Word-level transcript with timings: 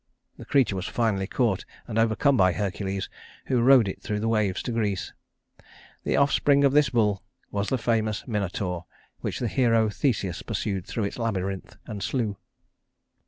The 0.39 0.45
creature 0.45 0.75
was 0.75 0.87
finally 0.87 1.27
caught 1.27 1.63
and 1.85 1.99
overcome 1.99 2.35
by 2.35 2.53
Hercules, 2.53 3.07
who 3.45 3.61
rode 3.61 3.87
it 3.87 4.01
through 4.01 4.19
the 4.19 4.27
waves 4.27 4.63
to 4.63 4.71
Greece. 4.71 5.13
The 6.05 6.15
offspring 6.17 6.63
of 6.63 6.71
this 6.73 6.89
bull 6.89 7.21
was 7.51 7.69
the 7.69 7.77
famous 7.77 8.27
Minotaur 8.27 8.85
which 9.19 9.37
the 9.37 9.47
hero 9.47 9.89
Theseus 9.91 10.41
pursued 10.41 10.87
through 10.87 11.03
its 11.03 11.19
labyrinth, 11.19 11.75
and 11.85 12.01
slew. 12.01 12.37